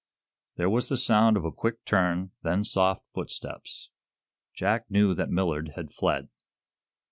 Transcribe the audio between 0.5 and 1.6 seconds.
There was the sound of a